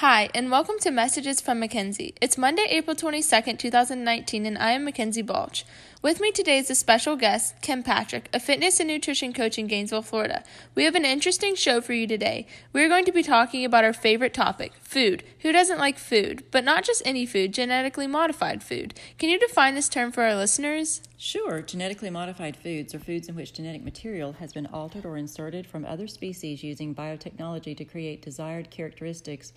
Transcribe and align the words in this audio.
Hi, 0.00 0.30
and 0.34 0.50
welcome 0.50 0.76
to 0.80 0.90
Messages 0.90 1.42
from 1.42 1.60
Mackenzie. 1.60 2.14
It's 2.22 2.38
Monday, 2.38 2.64
April 2.70 2.96
22nd, 2.96 3.58
2019, 3.58 4.46
and 4.46 4.56
I 4.56 4.70
am 4.70 4.86
Mackenzie 4.86 5.20
Balch. 5.20 5.66
With 6.00 6.22
me 6.22 6.32
today 6.32 6.56
is 6.56 6.70
a 6.70 6.74
special 6.74 7.16
guest, 7.16 7.60
Kim 7.60 7.82
Patrick, 7.82 8.30
a 8.32 8.40
fitness 8.40 8.80
and 8.80 8.88
nutrition 8.88 9.34
coach 9.34 9.58
in 9.58 9.66
Gainesville, 9.66 10.00
Florida. 10.00 10.42
We 10.74 10.84
have 10.84 10.94
an 10.94 11.04
interesting 11.04 11.54
show 11.54 11.82
for 11.82 11.92
you 11.92 12.06
today. 12.06 12.46
We 12.72 12.82
are 12.82 12.88
going 12.88 13.04
to 13.04 13.12
be 13.12 13.22
talking 13.22 13.62
about 13.62 13.84
our 13.84 13.92
favorite 13.92 14.32
topic, 14.32 14.72
food. 14.80 15.22
Who 15.40 15.52
doesn't 15.52 15.76
like 15.76 15.98
food? 15.98 16.44
But 16.50 16.64
not 16.64 16.82
just 16.82 17.02
any 17.04 17.26
food, 17.26 17.52
genetically 17.52 18.06
modified 18.06 18.62
food. 18.62 18.98
Can 19.18 19.28
you 19.28 19.38
define 19.38 19.74
this 19.74 19.90
term 19.90 20.12
for 20.12 20.22
our 20.22 20.34
listeners? 20.34 21.02
Sure, 21.18 21.60
genetically 21.60 22.08
modified 22.08 22.56
foods 22.56 22.94
are 22.94 23.00
foods 23.00 23.28
in 23.28 23.34
which 23.34 23.52
genetic 23.52 23.84
material 23.84 24.32
has 24.32 24.54
been 24.54 24.66
altered 24.68 25.04
or 25.04 25.18
inserted 25.18 25.66
from 25.66 25.84
other 25.84 26.06
species 26.06 26.64
using 26.64 26.94
biotechnology 26.94 27.76
to 27.76 27.84
create 27.84 28.22
desired 28.22 28.70
characteristics 28.70 29.52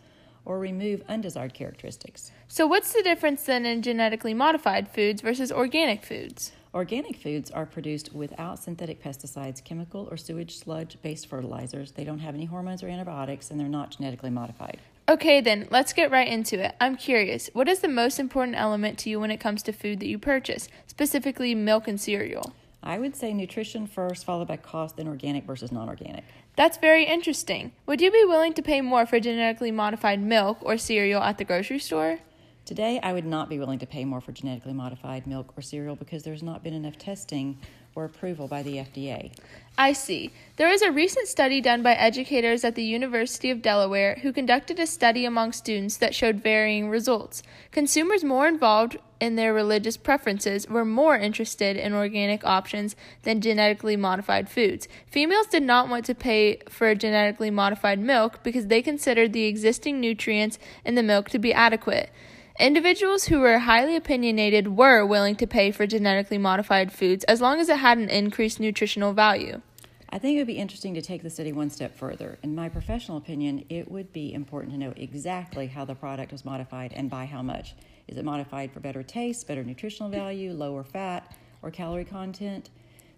or 0.45 0.59
remove 0.59 1.01
undesired 1.07 1.53
characteristics. 1.53 2.31
So, 2.47 2.67
what's 2.67 2.93
the 2.93 3.03
difference 3.03 3.43
then 3.43 3.65
in 3.65 3.81
genetically 3.81 4.33
modified 4.33 4.87
foods 4.87 5.21
versus 5.21 5.51
organic 5.51 6.03
foods? 6.03 6.51
Organic 6.73 7.15
foods 7.15 7.51
are 7.51 7.67
produced 7.67 8.13
without 8.13 8.57
synthetic 8.57 9.03
pesticides, 9.03 9.63
chemical 9.63 10.07
or 10.09 10.17
sewage 10.17 10.57
sludge 10.57 10.97
based 11.03 11.27
fertilizers. 11.27 11.91
They 11.91 12.03
don't 12.03 12.19
have 12.19 12.33
any 12.33 12.45
hormones 12.45 12.81
or 12.81 12.87
antibiotics, 12.87 13.51
and 13.51 13.59
they're 13.59 13.67
not 13.67 13.91
genetically 13.91 14.31
modified. 14.31 14.79
Okay, 15.07 15.39
then, 15.39 15.67
let's 15.69 15.93
get 15.93 16.09
right 16.09 16.27
into 16.27 16.63
it. 16.63 16.75
I'm 16.81 16.95
curious, 16.95 17.49
what 17.53 17.67
is 17.67 17.81
the 17.81 17.87
most 17.87 18.19
important 18.19 18.57
element 18.57 18.97
to 18.99 19.09
you 19.09 19.19
when 19.19 19.31
it 19.31 19.39
comes 19.39 19.61
to 19.63 19.73
food 19.73 19.99
that 19.99 20.07
you 20.07 20.17
purchase, 20.17 20.67
specifically 20.87 21.53
milk 21.53 21.87
and 21.87 22.01
cereal? 22.01 22.55
I 22.83 22.99
would 22.99 23.15
say 23.15 23.33
nutrition 23.33 23.87
first, 23.87 24.25
followed 24.25 24.49
by 24.49 24.57
cost, 24.57 24.97
then 24.97 25.07
organic 25.07 25.45
versus 25.45 25.71
non 25.71 25.87
organic. 25.87 26.25
That's 26.57 26.77
very 26.77 27.05
interesting. 27.05 27.71
Would 27.85 28.01
you 28.01 28.11
be 28.11 28.25
willing 28.25 28.53
to 28.55 28.61
pay 28.61 28.81
more 28.81 29.05
for 29.05 29.19
genetically 29.19 29.71
modified 29.71 30.21
milk 30.21 30.57
or 30.61 30.77
cereal 30.77 31.23
at 31.23 31.37
the 31.37 31.45
grocery 31.45 31.79
store? 31.79 32.19
Today, 32.65 32.99
I 33.01 33.13
would 33.13 33.25
not 33.25 33.49
be 33.49 33.57
willing 33.57 33.79
to 33.79 33.85
pay 33.85 34.05
more 34.05 34.21
for 34.21 34.31
genetically 34.33 34.73
modified 34.73 35.27
milk 35.27 35.53
or 35.57 35.61
cereal 35.61 35.95
because 35.95 36.23
there's 36.23 36.43
not 36.43 36.63
been 36.63 36.73
enough 36.73 36.97
testing 36.97 37.57
or 37.95 38.05
approval 38.05 38.47
by 38.47 38.63
the 38.63 38.77
FDA. 38.77 39.31
I 39.77 39.93
see. 39.93 40.31
There 40.57 40.69
was 40.69 40.83
a 40.83 40.91
recent 40.91 41.27
study 41.27 41.59
done 41.59 41.81
by 41.81 41.93
educators 41.93 42.63
at 42.63 42.75
the 42.75 42.83
University 42.83 43.49
of 43.49 43.63
Delaware 43.63 44.19
who 44.21 44.31
conducted 44.31 44.79
a 44.79 44.85
study 44.85 45.25
among 45.25 45.51
students 45.51 45.97
that 45.97 46.13
showed 46.13 46.43
varying 46.43 46.89
results. 46.89 47.41
Consumers 47.71 48.23
more 48.23 48.47
involved 48.47 48.97
in 49.19 49.35
their 49.35 49.53
religious 49.53 49.97
preferences 49.97 50.67
were 50.67 50.85
more 50.85 51.15
interested 51.15 51.75
in 51.75 51.93
organic 51.93 52.43
options 52.43 52.95
than 53.23 53.41
genetically 53.41 53.95
modified 53.95 54.47
foods. 54.47 54.87
Females 55.07 55.47
did 55.47 55.63
not 55.63 55.89
want 55.89 56.05
to 56.05 56.13
pay 56.13 56.57
for 56.69 56.93
genetically 56.93 57.49
modified 57.49 57.99
milk 57.99 58.43
because 58.43 58.67
they 58.67 58.81
considered 58.81 59.33
the 59.33 59.45
existing 59.45 59.99
nutrients 59.99 60.59
in 60.85 60.93
the 60.93 61.01
milk 61.01 61.29
to 61.29 61.39
be 61.39 61.53
adequate. 61.53 62.11
Individuals 62.59 63.25
who 63.25 63.39
were 63.39 63.57
highly 63.57 63.95
opinionated 63.95 64.77
were 64.77 65.03
willing 65.03 65.35
to 65.37 65.47
pay 65.47 65.71
for 65.71 65.87
genetically 65.87 66.37
modified 66.37 66.91
foods 66.91 67.23
as 67.23 67.41
long 67.41 67.59
as 67.59 67.67
it 67.67 67.77
had 67.77 67.97
an 67.97 68.09
increased 68.09 68.59
nutritional 68.59 69.11
value. 69.11 69.59
I 70.09 70.19
think 70.19 70.35
it 70.35 70.41
would 70.41 70.47
be 70.47 70.59
interesting 70.59 70.93
to 70.93 71.01
take 71.01 71.23
the 71.23 71.31
study 71.31 71.51
one 71.51 71.71
step 71.71 71.97
further. 71.97 72.37
In 72.43 72.53
my 72.53 72.69
professional 72.69 73.17
opinion, 73.17 73.65
it 73.69 73.89
would 73.89 74.13
be 74.13 74.35
important 74.35 74.71
to 74.73 74.79
know 74.79 74.93
exactly 74.95 75.65
how 75.65 75.83
the 75.83 75.95
product 75.95 76.31
was 76.31 76.45
modified 76.45 76.93
and 76.93 77.09
by 77.09 77.25
how 77.25 77.41
much. 77.41 77.73
Is 78.07 78.17
it 78.17 78.23
modified 78.23 78.71
for 78.71 78.79
better 78.79 79.01
taste, 79.01 79.47
better 79.47 79.63
nutritional 79.63 80.11
value, 80.11 80.53
lower 80.53 80.83
fat, 80.83 81.35
or 81.63 81.71
calorie 81.71 82.05
content? 82.05 82.69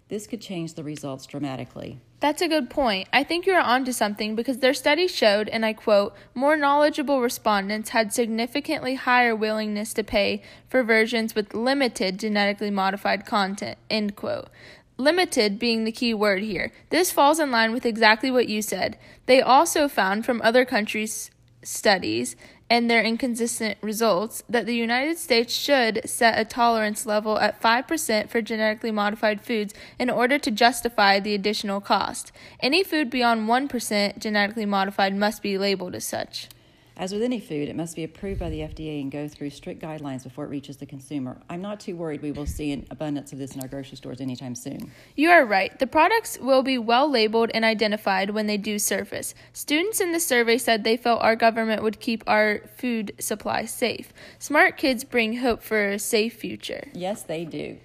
This 0.08 0.28
could 0.28 0.40
change 0.40 0.74
the 0.74 0.84
results 0.84 1.26
dramatically. 1.26 2.00
That's 2.20 2.40
a 2.40 2.48
good 2.48 2.70
point. 2.70 3.08
I 3.12 3.24
think 3.24 3.44
you're 3.44 3.60
onto 3.60 3.92
something 3.92 4.36
because 4.36 4.58
their 4.58 4.72
study 4.72 5.08
showed, 5.08 5.48
and 5.48 5.66
I 5.66 5.72
quote, 5.72 6.14
more 6.32 6.56
knowledgeable 6.56 7.20
respondents 7.20 7.90
had 7.90 8.12
significantly 8.12 8.94
higher 8.94 9.34
willingness 9.34 9.92
to 9.94 10.04
pay 10.04 10.42
for 10.68 10.82
versions 10.82 11.34
with 11.34 11.54
limited 11.54 12.18
genetically 12.18 12.70
modified 12.70 13.26
content, 13.26 13.78
end 13.90 14.14
quote. 14.14 14.48
Limited 14.96 15.58
being 15.58 15.84
the 15.84 15.92
key 15.92 16.14
word 16.14 16.42
here. 16.42 16.72
This 16.90 17.10
falls 17.10 17.38
in 17.38 17.50
line 17.50 17.72
with 17.72 17.84
exactly 17.84 18.30
what 18.30 18.48
you 18.48 18.62
said. 18.62 18.96
They 19.26 19.42
also 19.42 19.88
found 19.88 20.24
from 20.24 20.40
other 20.40 20.64
countries' 20.64 21.30
studies 21.62 22.36
and 22.68 22.90
their 22.90 23.02
inconsistent 23.02 23.78
results 23.80 24.42
that 24.48 24.66
the 24.66 24.74
United 24.74 25.18
States 25.18 25.54
should 25.54 26.08
set 26.08 26.38
a 26.38 26.44
tolerance 26.44 27.06
level 27.06 27.38
at 27.38 27.60
5% 27.60 28.28
for 28.28 28.42
genetically 28.42 28.90
modified 28.90 29.40
foods 29.40 29.74
in 29.98 30.10
order 30.10 30.38
to 30.38 30.50
justify 30.50 31.20
the 31.20 31.34
additional 31.34 31.80
cost. 31.80 32.32
Any 32.60 32.82
food 32.82 33.10
beyond 33.10 33.48
1% 33.48 34.18
genetically 34.18 34.66
modified 34.66 35.14
must 35.14 35.42
be 35.42 35.58
labeled 35.58 35.94
as 35.94 36.04
such. 36.04 36.48
As 36.98 37.12
with 37.12 37.22
any 37.22 37.40
food, 37.40 37.68
it 37.68 37.76
must 37.76 37.94
be 37.94 38.04
approved 38.04 38.40
by 38.40 38.48
the 38.48 38.60
FDA 38.60 39.02
and 39.02 39.12
go 39.12 39.28
through 39.28 39.50
strict 39.50 39.82
guidelines 39.82 40.24
before 40.24 40.46
it 40.46 40.48
reaches 40.48 40.78
the 40.78 40.86
consumer. 40.86 41.36
I'm 41.50 41.60
not 41.60 41.78
too 41.78 41.94
worried 41.94 42.22
we 42.22 42.32
will 42.32 42.46
see 42.46 42.72
an 42.72 42.86
abundance 42.90 43.34
of 43.34 43.38
this 43.38 43.54
in 43.54 43.60
our 43.60 43.68
grocery 43.68 43.98
stores 43.98 44.22
anytime 44.22 44.54
soon. 44.54 44.90
You 45.14 45.28
are 45.28 45.44
right. 45.44 45.78
The 45.78 45.86
products 45.86 46.38
will 46.40 46.62
be 46.62 46.78
well 46.78 47.10
labeled 47.10 47.50
and 47.52 47.66
identified 47.66 48.30
when 48.30 48.46
they 48.46 48.56
do 48.56 48.78
surface. 48.78 49.34
Students 49.52 50.00
in 50.00 50.12
the 50.12 50.20
survey 50.20 50.56
said 50.56 50.84
they 50.84 50.96
felt 50.96 51.20
our 51.20 51.36
government 51.36 51.82
would 51.82 52.00
keep 52.00 52.24
our 52.26 52.62
food 52.78 53.12
supply 53.18 53.66
safe. 53.66 54.14
Smart 54.38 54.78
kids 54.78 55.04
bring 55.04 55.36
hope 55.36 55.62
for 55.62 55.90
a 55.90 55.98
safe 55.98 56.36
future. 56.36 56.88
Yes, 56.94 57.22
they 57.22 57.44
do. 57.44 57.76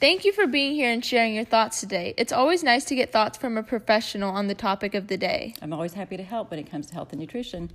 Thank 0.00 0.24
you 0.24 0.32
for 0.32 0.46
being 0.46 0.74
here 0.74 0.90
and 0.90 1.04
sharing 1.04 1.34
your 1.34 1.44
thoughts 1.44 1.80
today. 1.80 2.14
It's 2.16 2.32
always 2.32 2.64
nice 2.64 2.86
to 2.86 2.94
get 2.94 3.12
thoughts 3.12 3.36
from 3.36 3.58
a 3.58 3.62
professional 3.62 4.30
on 4.30 4.46
the 4.46 4.54
topic 4.54 4.94
of 4.94 5.08
the 5.08 5.18
day. 5.18 5.54
I'm 5.60 5.74
always 5.74 5.92
happy 5.92 6.16
to 6.16 6.22
help 6.22 6.50
when 6.50 6.58
it 6.58 6.70
comes 6.70 6.86
to 6.86 6.94
health 6.94 7.12
and 7.12 7.20
nutrition. 7.20 7.70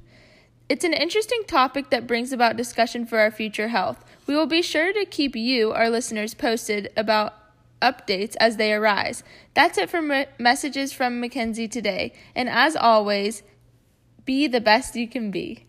It's 0.72 0.86
an 0.86 0.94
interesting 0.94 1.44
topic 1.48 1.90
that 1.90 2.08
brings 2.08 2.32
about 2.32 2.56
discussion 2.56 3.06
for 3.06 3.20
our 3.20 3.30
future 3.30 3.68
health. 3.68 4.06
We 4.26 4.38
will 4.38 4.46
be 4.46 4.62
sure 4.62 4.94
to 4.94 5.04
keep 5.04 5.36
you, 5.36 5.74
our 5.74 5.90
listeners, 5.90 6.34
posted 6.34 6.94
about 6.96 7.34
updates 7.82 8.38
as 8.40 8.56
they 8.56 8.72
arise. 8.72 9.22
That's 9.54 9.78
it 9.78 9.90
for 9.90 10.02
me- 10.02 10.28
messages 10.40 10.94
from 10.94 11.20
Mackenzie 11.20 11.68
today. 11.68 12.14
And 12.34 12.48
as 12.48 12.78
always, 12.78 13.44
be 14.24 14.48
the 14.48 14.62
best 14.62 14.96
you 14.96 15.09
can 15.09 15.30
be. 15.30 15.66